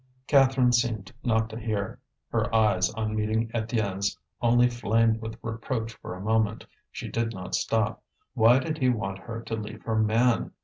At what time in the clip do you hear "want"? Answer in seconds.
8.89-9.19